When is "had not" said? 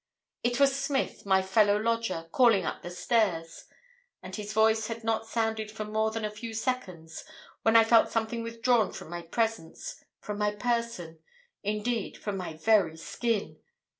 4.87-5.27